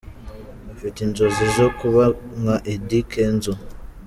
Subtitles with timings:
[0.73, 2.03] Afite inzozi zo kuba
[2.39, 3.53] nka Eddy Kenzo.